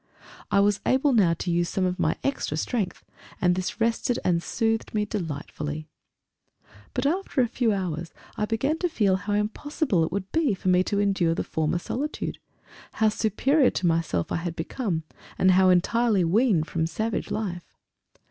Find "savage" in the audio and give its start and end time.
16.87-17.29